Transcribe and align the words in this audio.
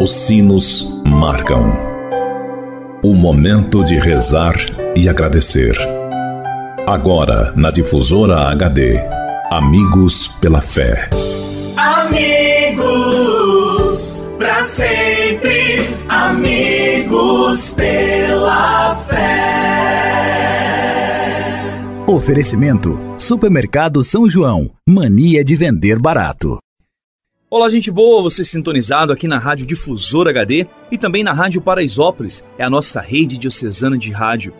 Os 0.00 0.10
sinos 0.10 1.00
marcam 1.06 1.72
o 3.04 3.14
momento 3.14 3.84
de 3.84 3.98
rezar 3.98 4.54
e 4.96 5.08
agradecer. 5.08 5.76
Agora, 6.86 7.52
na 7.54 7.70
difusora 7.70 8.50
HD, 8.50 9.00
Amigos 9.50 10.26
pela 10.40 10.60
Fé. 10.60 11.08
Amigos, 11.76 12.84
para 14.38 14.64
sempre, 14.64 15.88
amigos 16.08 17.70
pela 17.74 18.96
fé. 19.08 19.81
Oferecimento: 22.06 22.98
Supermercado 23.16 24.02
São 24.02 24.28
João. 24.28 24.72
Mania 24.88 25.44
de 25.44 25.54
vender 25.54 26.00
barato. 26.00 26.58
Olá, 27.48 27.68
gente 27.68 27.92
boa, 27.92 28.20
você 28.20 28.42
sintonizado 28.42 29.12
aqui 29.12 29.28
na 29.28 29.38
Rádio 29.38 29.64
Difusor 29.64 30.26
HD 30.26 30.66
e 30.90 30.98
também 30.98 31.22
na 31.22 31.32
Rádio 31.32 31.60
Paraisópolis, 31.60 32.42
é 32.58 32.64
a 32.64 32.70
nossa 32.70 33.00
rede 33.00 33.38
diocesana 33.38 33.96
de 33.96 34.10
rádio. 34.10 34.52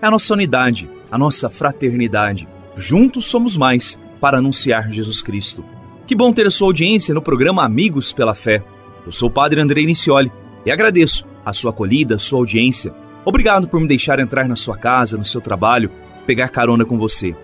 É 0.00 0.06
a 0.06 0.10
nossa 0.10 0.34
unidade, 0.34 0.88
a 1.10 1.18
nossa 1.18 1.50
fraternidade. 1.50 2.46
Juntos 2.76 3.26
somos 3.26 3.56
mais 3.56 3.98
para 4.20 4.38
anunciar 4.38 4.92
Jesus 4.92 5.20
Cristo. 5.20 5.64
Que 6.06 6.14
bom 6.14 6.32
ter 6.32 6.46
a 6.46 6.50
sua 6.50 6.68
audiência 6.68 7.12
no 7.12 7.20
programa 7.20 7.64
Amigos 7.64 8.12
pela 8.12 8.36
Fé. 8.36 8.62
Eu 9.04 9.10
sou 9.10 9.28
o 9.28 9.32
Padre 9.32 9.60
Andrei 9.60 9.84
Nicioli 9.84 10.30
e 10.64 10.70
agradeço 10.70 11.26
a 11.44 11.52
sua 11.52 11.72
acolhida, 11.72 12.14
a 12.14 12.20
sua 12.20 12.38
audiência. 12.38 12.94
Obrigado 13.24 13.66
por 13.66 13.80
me 13.80 13.88
deixar 13.88 14.20
entrar 14.20 14.46
na 14.46 14.54
sua 14.54 14.76
casa, 14.78 15.16
no 15.16 15.24
seu 15.24 15.40
trabalho, 15.40 15.90
pegar 16.26 16.48
carona 16.48 16.84
com 16.84 16.98
você. 16.98 17.34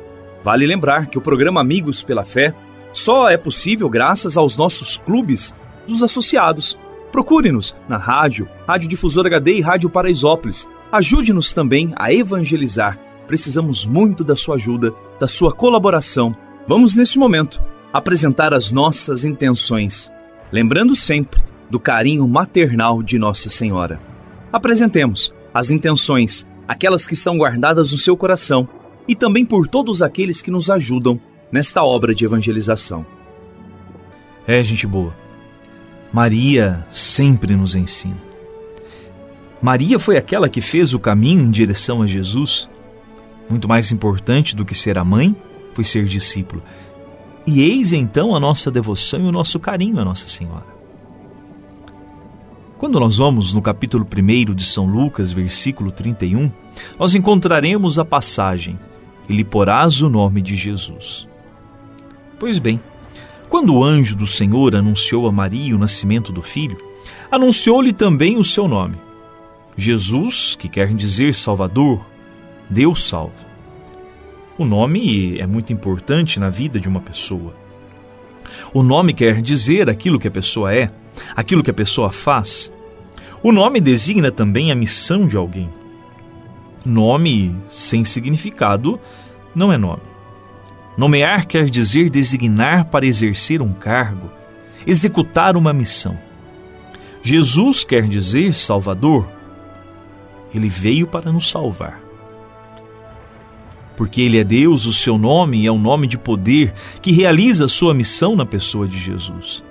Vale 0.43 0.66
lembrar 0.66 1.07
que 1.07 1.19
o 1.19 1.21
programa 1.21 1.61
Amigos 1.61 2.02
pela 2.02 2.25
Fé 2.25 2.55
só 2.93 3.30
é 3.30 3.37
possível 3.37 3.88
graças 3.88 4.37
aos 4.37 4.57
nossos 4.57 4.96
clubes 4.99 5.55
dos 5.87 6.02
associados. 6.02 6.79
Procure-nos 7.13 7.77
na 7.88 7.96
rádio, 7.96 8.49
Rádio 8.66 8.88
Difusor 8.88 9.27
HD 9.27 9.55
e 9.55 9.60
Rádio 9.60 9.90
Paraisópolis. 9.90 10.68
Ajude-nos 10.90 11.52
também 11.52 11.93
a 11.96 12.13
evangelizar. 12.13 12.99
Precisamos 13.27 13.87
muito 13.87 14.24
da 14.24 14.35
sua 14.35 14.57
ajuda, 14.57 14.93
da 15.18 15.29
sua 15.29 15.52
colaboração. 15.52 16.35
Vamos, 16.66 16.95
neste 16.95 17.18
momento, 17.18 17.60
apresentar 17.93 18.55
as 18.55 18.73
nossas 18.73 19.24
intenções, 19.24 20.10
lembrando 20.52 20.95
sempre 20.95 21.43
do 21.68 21.79
carinho 21.79 22.27
maternal 22.27 23.02
de 23.02 23.18
Nossa 23.18 23.49
Senhora. 23.49 24.01
Apresentemos 24.52 25.35
as 25.55 25.71
intenções, 25.71 26.46
aquelas 26.71 27.04
que 27.04 27.15
estão 27.15 27.37
guardadas 27.37 27.90
no 27.90 27.99
seu 27.99 28.16
coração, 28.16 28.68
e 29.09 29.16
também 29.16 29.45
por 29.45 29.66
todos 29.66 30.02
aqueles 30.02 30.40
que 30.40 30.52
nos 30.52 30.71
ajudam 30.71 31.21
nesta 31.51 31.82
obra 31.82 32.15
de 32.15 32.24
evangelização. 32.24 33.04
É, 34.46 34.62
gente 34.62 34.87
boa. 34.87 35.12
Maria 36.12 36.87
sempre 36.88 37.57
nos 37.57 37.74
ensina. 37.74 38.23
Maria 39.60 39.99
foi 39.99 40.16
aquela 40.16 40.49
que 40.49 40.60
fez 40.60 40.95
o 40.95 41.01
caminho 41.01 41.40
em 41.40 41.51
direção 41.51 42.02
a 42.02 42.07
Jesus. 42.07 42.68
Muito 43.49 43.68
mais 43.68 43.90
importante 43.90 44.55
do 44.55 44.65
que 44.65 44.74
ser 44.74 44.96
a 44.96 45.05
mãe 45.05 45.34
foi 45.74 45.82
ser 45.82 46.05
discípulo. 46.05 46.62
E 47.45 47.62
eis 47.62 47.93
então 47.93 48.37
a 48.37 48.38
nossa 48.38 48.71
devoção 48.71 49.24
e 49.24 49.29
o 49.29 49.32
nosso 49.32 49.59
carinho 49.59 49.99
a 49.99 50.05
Nossa 50.05 50.29
Senhora. 50.29 50.80
Quando 52.81 52.99
nós 52.99 53.19
vamos 53.19 53.53
no 53.53 53.61
capítulo 53.61 54.07
1 54.07 54.55
de 54.55 54.65
São 54.65 54.87
Lucas, 54.87 55.31
versículo 55.31 55.93
31, 55.93 56.51
nós 56.99 57.15
encontraremos 57.15 57.99
a 57.99 58.07
passagem: 58.07 58.79
E 59.29 59.35
lhe 59.35 59.45
porás 59.45 60.01
o 60.01 60.09
nome 60.09 60.41
de 60.41 60.57
Jesus. 60.57 61.29
Pois 62.39 62.59
bem, 62.59 62.81
quando 63.51 63.75
o 63.75 63.85
anjo 63.85 64.17
do 64.17 64.27
Senhor 64.27 64.75
anunciou 64.75 65.28
a 65.28 65.33
Maria 65.33 65.77
o 65.77 65.78
nascimento 65.78 66.33
do 66.33 66.41
filho, 66.41 66.78
anunciou-lhe 67.31 67.93
também 67.93 68.39
o 68.39 68.45
seu 68.45 68.67
nome. 68.67 68.97
Jesus, 69.77 70.57
que 70.59 70.67
quer 70.67 70.95
dizer 70.95 71.35
Salvador, 71.35 72.01
Deus 72.71 73.05
salva. 73.05 73.47
O 74.57 74.65
nome 74.65 75.39
é 75.39 75.47
muito 75.47 75.71
importante 75.71 76.41
na 76.41 76.49
vida 76.49 76.81
de 76.81 76.89
uma 76.89 77.01
pessoa. 77.01 77.59
O 78.72 78.83
nome 78.83 79.12
quer 79.12 79.41
dizer 79.41 79.88
aquilo 79.88 80.19
que 80.19 80.28
a 80.28 80.31
pessoa 80.31 80.75
é, 80.75 80.91
aquilo 81.34 81.62
que 81.62 81.71
a 81.71 81.75
pessoa 81.75 82.11
faz. 82.11 82.72
O 83.43 83.53
nome 83.53 83.81
designa 83.81 84.31
também 84.31 84.71
a 84.71 84.75
missão 84.75 85.27
de 85.27 85.37
alguém. 85.37 85.69
Nome 86.84 87.55
sem 87.66 88.05
significado 88.05 89.00
não 89.55 89.72
é 89.72 89.78
nome. 89.78 90.03
Nomear 90.97 91.47
quer 91.47 91.71
dizer 91.71 92.10
designar 92.10 92.87
para 92.87 93.06
exercer 93.06 93.62
um 93.62 93.72
cargo, 93.72 94.31
executar 94.87 95.56
uma 95.56 95.72
missão. 95.72 96.19
Jesus 97.22 97.84
quer 97.84 98.09
dizer 98.09 98.55
Salvador. 98.55 99.27
Ele 100.55 100.69
veio 100.69 101.06
para 101.06 101.33
nos 101.33 101.49
salvar. 101.49 102.09
Porque 104.00 104.22
Ele 104.22 104.38
é 104.38 104.44
Deus, 104.44 104.87
o 104.87 104.94
seu 104.94 105.19
nome 105.19 105.66
é 105.66 105.71
um 105.71 105.78
nome 105.78 106.06
de 106.06 106.16
poder 106.16 106.72
que 107.03 107.12
realiza 107.12 107.66
a 107.66 107.69
sua 107.69 107.93
missão 107.93 108.34
na 108.34 108.47
pessoa 108.47 108.88
de 108.88 108.99
Jesus. 108.99 109.62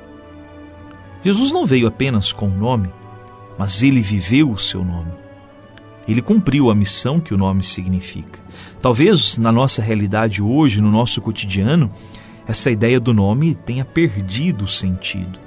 Jesus 1.23 1.51
não 1.51 1.65
veio 1.65 1.87
apenas 1.87 2.31
com 2.31 2.47
o 2.47 2.55
nome, 2.55 2.91
mas 3.57 3.81
ele 3.81 4.01
viveu 4.01 4.51
o 4.51 4.57
seu 4.59 4.85
nome. 4.85 5.11
Ele 6.07 6.21
cumpriu 6.21 6.69
a 6.69 6.75
missão 6.75 7.19
que 7.19 7.33
o 7.33 7.37
nome 7.39 7.63
significa. 7.63 8.39
Talvez 8.79 9.35
na 9.39 9.51
nossa 9.51 9.81
realidade 9.81 10.43
hoje, 10.43 10.79
no 10.79 10.91
nosso 10.91 11.19
cotidiano, 11.21 11.91
essa 12.47 12.69
ideia 12.69 12.99
do 12.99 13.15
nome 13.15 13.55
tenha 13.55 13.83
perdido 13.83 14.65
o 14.65 14.67
sentido. 14.67 15.39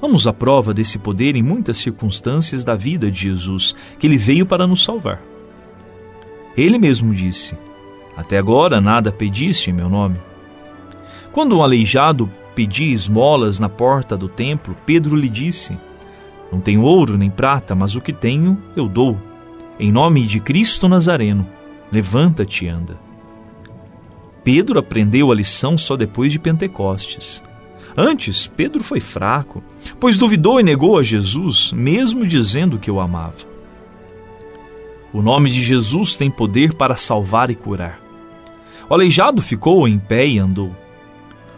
Vamos 0.00 0.28
à 0.28 0.32
prova 0.32 0.72
desse 0.72 0.96
poder 0.96 1.34
em 1.34 1.42
muitas 1.42 1.78
circunstâncias 1.78 2.62
da 2.62 2.76
vida 2.76 3.10
de 3.10 3.22
Jesus, 3.22 3.74
que 3.98 4.06
ele 4.06 4.16
veio 4.16 4.46
para 4.46 4.64
nos 4.64 4.84
salvar. 4.84 5.33
Ele 6.56 6.78
mesmo 6.78 7.14
disse: 7.14 7.56
Até 8.16 8.38
agora 8.38 8.80
nada 8.80 9.12
pediste 9.12 9.70
em 9.70 9.72
meu 9.74 9.88
nome. 9.88 10.18
Quando 11.32 11.56
um 11.56 11.62
aleijado 11.62 12.30
pedia 12.54 12.94
esmolas 12.94 13.58
na 13.58 13.68
porta 13.68 14.16
do 14.16 14.28
templo, 14.28 14.76
Pedro 14.86 15.16
lhe 15.16 15.28
disse: 15.28 15.76
Não 16.52 16.60
tenho 16.60 16.82
ouro 16.82 17.18
nem 17.18 17.30
prata, 17.30 17.74
mas 17.74 17.96
o 17.96 18.00
que 18.00 18.12
tenho 18.12 18.56
eu 18.76 18.88
dou. 18.88 19.18
Em 19.78 19.90
nome 19.90 20.24
de 20.26 20.38
Cristo 20.38 20.88
Nazareno, 20.88 21.46
levanta-te 21.90 22.66
e 22.66 22.68
anda. 22.68 22.96
Pedro 24.44 24.78
aprendeu 24.78 25.32
a 25.32 25.34
lição 25.34 25.76
só 25.76 25.96
depois 25.96 26.30
de 26.30 26.38
Pentecostes. 26.38 27.42
Antes, 27.96 28.46
Pedro 28.46 28.82
foi 28.82 29.00
fraco, 29.00 29.62
pois 29.98 30.18
duvidou 30.18 30.60
e 30.60 30.62
negou 30.62 30.98
a 30.98 31.02
Jesus, 31.02 31.72
mesmo 31.72 32.26
dizendo 32.26 32.78
que 32.78 32.90
o 32.90 33.00
amava. 33.00 33.53
O 35.14 35.22
nome 35.22 35.48
de 35.48 35.62
Jesus 35.62 36.16
tem 36.16 36.28
poder 36.28 36.74
para 36.74 36.96
salvar 36.96 37.48
e 37.48 37.54
curar. 37.54 38.00
O 38.90 38.94
aleijado 38.94 39.40
ficou 39.40 39.86
em 39.86 39.96
pé 39.96 40.26
e 40.26 40.40
andou. 40.40 40.74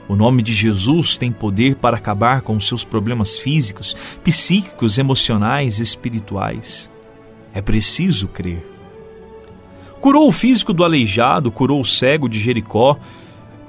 O 0.07 0.15
nome 0.15 0.43
de 0.43 0.53
Jesus 0.53 1.17
tem 1.17 1.33
poder 1.33 1.77
para 1.77 1.97
acabar 1.97 2.43
com 2.43 2.55
os 2.55 2.69
seus 2.69 2.85
problemas 2.85 3.39
físicos, 3.39 3.97
psíquicos, 4.23 4.99
emocionais 4.99 5.81
espirituais. 5.81 6.93
É 7.55 7.63
preciso 7.63 8.29
crer. 8.29 8.63
Curou 10.03 10.29
o 10.29 10.33
físico 10.33 10.75
do 10.75 10.85
aleijado, 10.85 11.51
curou 11.51 11.81
o 11.81 11.85
cego 11.85 12.29
de 12.29 12.39
Jericó, 12.39 12.99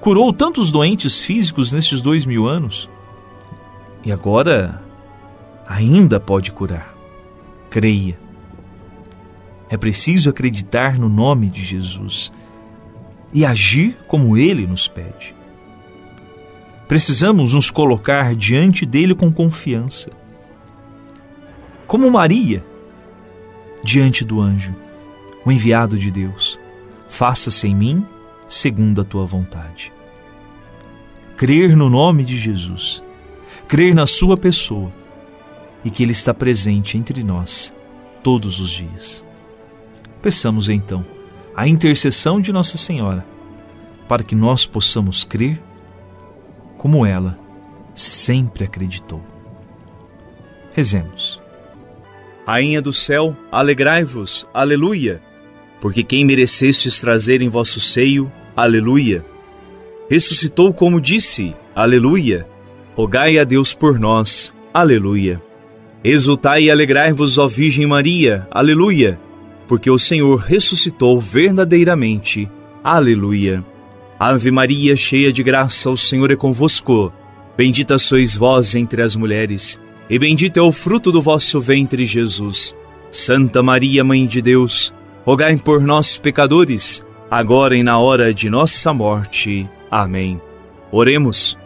curou 0.02 0.34
tantos 0.34 0.70
doentes 0.70 1.24
físicos 1.24 1.72
nesses 1.72 2.02
dois 2.02 2.26
mil 2.26 2.46
anos. 2.46 2.90
E 4.04 4.12
agora 4.12 4.84
ainda 5.66 6.20
pode 6.20 6.52
curar. 6.52 6.94
Creia. 7.70 8.27
É 9.70 9.78
preciso 9.78 10.30
acreditar 10.30 10.98
no 10.98 11.10
nome 11.10 11.50
de 11.50 11.64
Jesus 11.64 12.32
e 13.34 13.46
agir 13.46 13.98
como 14.08 14.38
ele 14.38 14.66
nos 14.66 14.88
pede. 14.88 15.36
Precisamos 16.88 17.54
nos 17.54 17.70
colocar 17.70 18.34
diante 18.34 18.86
dele 18.86 19.14
com 19.14 19.32
confiança. 19.32 20.10
Como 21.86 22.10
Maria, 22.10 22.66
diante 23.84 24.24
do 24.24 24.40
anjo, 24.40 24.74
o 25.46 25.52
enviado 25.52 25.98
de 25.98 26.10
Deus. 26.12 26.60
Faça-se 27.10 27.68
em 27.68 27.76
mim 27.76 28.06
segundo 28.48 29.02
a 29.02 29.04
tua 29.04 29.26
vontade. 29.26 29.92
Crer 31.36 31.76
no 31.76 31.90
nome 31.90 32.24
de 32.24 32.38
Jesus, 32.38 33.04
crer 33.68 33.94
na 33.94 34.06
sua 34.06 34.38
pessoa 34.38 34.92
e 35.84 35.90
que 35.90 36.04
Ele 36.04 36.12
está 36.12 36.34
presente 36.34 36.98
entre 36.98 37.24
nós 37.24 37.74
todos 38.24 38.60
os 38.60 38.70
dias. 38.70 39.27
Peçamos 40.22 40.70
então 40.70 41.06
a 41.56 41.68
intercessão 41.68 42.40
de 42.40 42.52
Nossa 42.52 42.78
Senhora 42.78 43.26
para 44.08 44.24
que 44.24 44.36
nós 44.36 44.66
possamos 44.66 45.24
crer 45.24 45.62
como 46.78 47.06
ela 47.06 47.38
sempre 47.94 48.64
acreditou. 48.64 49.22
Rezemos. 50.74 51.42
Rainha 52.46 52.82
do 52.82 52.94
céu, 52.94 53.36
alegrai-vos, 53.52 54.48
aleluia, 54.54 55.22
porque 55.82 56.04
quem 56.04 56.24
merecestes 56.24 57.02
trazer 57.02 57.42
em 57.42 57.50
vosso 57.50 57.82
seio 57.82 58.32
Aleluia. 58.58 59.24
Ressuscitou 60.10 60.74
como 60.74 61.00
disse, 61.00 61.54
Aleluia. 61.76 62.48
Rogai 62.96 63.38
a 63.38 63.44
Deus 63.44 63.72
por 63.72 64.00
nós, 64.00 64.52
Aleluia. 64.74 65.40
Exultai 66.04 66.64
e 66.64 66.72
alegrai-vos, 66.72 67.38
ó 67.38 67.48
Virgem 67.48 67.86
Maria, 67.86 68.48
Aleluia, 68.50 69.20
porque 69.68 69.90
o 69.90 70.00
Senhor 70.00 70.38
ressuscitou 70.38 71.20
verdadeiramente, 71.20 72.50
Aleluia. 72.84 73.64
Ave 74.18 74.50
Maria, 74.50 74.96
cheia 74.96 75.32
de 75.32 75.44
graça, 75.44 75.90
o 75.90 75.98
Senhor 75.98 76.32
é 76.32 76.36
convosco. 76.36 77.12
Bendita 77.58 77.98
sois 77.98 78.36
vós 78.36 78.76
entre 78.76 79.02
as 79.02 79.16
mulheres, 79.16 79.80
e 80.10 80.18
bendito 80.18 80.58
é 80.58 80.62
o 80.62 80.72
fruto 80.72 81.12
do 81.12 81.22
vosso 81.22 81.60
ventre, 81.60 82.06
Jesus. 82.06 82.74
Santa 83.12 83.62
Maria, 83.62 84.04
Mãe 84.04 84.26
de 84.26 84.42
Deus, 84.42 84.94
rogai 85.26 85.58
por 85.58 85.82
nós, 85.82 86.18
pecadores, 86.18 87.06
agora 87.30 87.76
e 87.76 87.84
na 87.84 88.00
hora 88.00 88.34
de 88.34 88.50
nossa 88.50 88.94
morte. 88.94 89.68
Amém. 89.92 90.40
Oremos. 90.92 91.58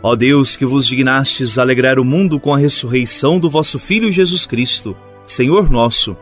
Ó 0.00 0.14
Deus, 0.14 0.56
que 0.56 0.64
vos 0.64 0.86
dignastes 0.86 1.58
alegrar 1.58 1.98
o 1.98 2.04
mundo 2.04 2.38
com 2.38 2.54
a 2.54 2.58
ressurreição 2.58 3.40
do 3.40 3.50
vosso 3.50 3.78
Filho 3.80 4.12
Jesus 4.12 4.46
Cristo, 4.46 4.96
Senhor 5.26 5.68
nosso, 5.68 6.16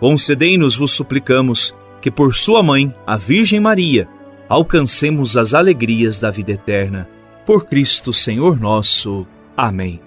concedei-nos, 0.00 0.76
vos 0.76 0.92
suplicamos, 0.92 1.74
que 2.00 2.10
por 2.10 2.34
sua 2.34 2.62
mãe, 2.62 2.92
a 3.06 3.16
Virgem 3.16 3.60
Maria, 3.60 4.08
alcancemos 4.48 5.36
as 5.36 5.54
alegrias 5.54 6.18
da 6.18 6.30
vida 6.30 6.52
eterna. 6.52 7.08
Por 7.44 7.66
Cristo, 7.66 8.12
Senhor 8.12 8.58
nosso. 8.58 9.26
Amém. 9.56 10.00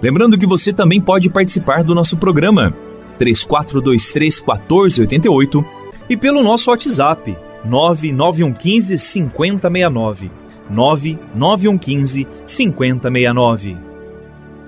Lembrando 0.00 0.36
que 0.36 0.46
você 0.46 0.72
também 0.72 1.00
pode 1.00 1.30
participar 1.30 1.84
do 1.84 1.94
nosso 1.94 2.16
programa 2.16 2.74
3423 3.18 4.40
1488 4.40 5.64
e 6.08 6.16
pelo 6.16 6.42
nosso 6.42 6.70
WhatsApp 6.70 7.36
99115 7.64 8.98
5069. 8.98 10.30
99115 10.68 12.26
5069. 12.44 13.76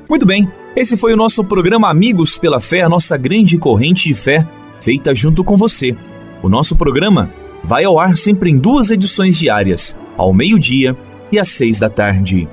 Muito 0.08 0.26
bem, 0.26 0.48
esse 0.76 0.96
foi 0.96 1.12
o 1.12 1.16
nosso 1.16 1.44
programa 1.44 1.88
Amigos 1.88 2.36
pela 2.36 2.60
Fé, 2.60 2.82
a 2.82 2.88
nossa 2.88 3.16
grande 3.16 3.56
corrente 3.56 4.08
de 4.08 4.14
fé, 4.14 4.46
feita 4.80 5.14
junto 5.14 5.44
com 5.44 5.56
você. 5.56 5.96
O 6.42 6.48
nosso 6.48 6.74
programa 6.76 7.30
vai 7.62 7.84
ao 7.84 7.98
ar 7.98 8.16
sempre 8.16 8.50
em 8.50 8.58
duas 8.58 8.90
edições 8.90 9.38
diárias, 9.38 9.96
ao 10.16 10.32
meio-dia 10.32 10.96
e 11.30 11.38
às 11.38 11.48
seis 11.48 11.78
da 11.78 11.88
tarde. 11.88 12.48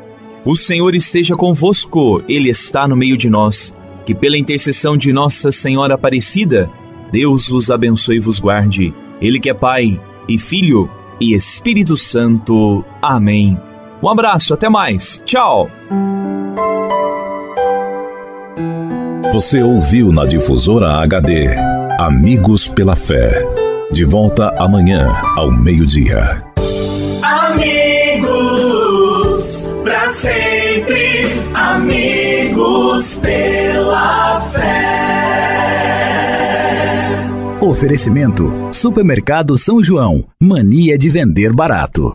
O 0.46 0.56
Senhor 0.56 0.96
esteja 0.96 1.36
convosco, 1.36 2.24
Ele 2.28 2.50
está 2.50 2.88
no 2.88 2.96
meio 2.96 3.18
de 3.18 3.30
nós. 3.30 3.74
Que 4.06 4.16
pela 4.16 4.38
intercessão 4.38 4.98
de 4.98 5.14
Nossa 5.14 5.52
Senhora 5.52 5.94
Aparecida, 5.94 6.70
Deus 7.12 7.50
vos 7.50 7.70
abençoe 7.70 8.16
e 8.16 8.20
vos 8.20 8.40
guarde. 8.40 8.94
Ele 9.22 9.40
que 9.40 9.50
é 9.50 9.54
Pai 9.54 10.00
e 10.28 10.38
Filho 10.38 10.90
e 11.20 11.36
Espírito 11.36 11.96
Santo. 11.96 12.84
Amém. 13.02 13.58
Um 14.02 14.10
abraço, 14.10 14.54
até 14.54 14.68
mais. 14.70 15.22
Tchau. 15.26 15.70
Você 19.34 19.64
ouviu 19.64 20.12
na 20.12 20.26
difusora 20.26 20.90
HD 21.04 21.48
Amigos 21.98 22.68
pela 22.68 22.98
Fé. 22.98 23.42
De 23.90 24.04
volta 24.04 24.50
amanhã 24.62 25.10
ao 25.38 25.50
meio-dia. 25.50 26.44
Amigos, 27.22 28.30
para 29.86 30.10
sempre. 30.10 31.28
Amigos 31.54 33.20
pela 33.20 34.42
fé. 34.52 34.82
Oferecimento: 37.62 38.52
Supermercado 38.74 39.58
São 39.58 39.82
João. 39.82 40.26
Mania 40.42 40.98
de 40.98 41.08
vender 41.08 41.54
barato. 41.54 42.12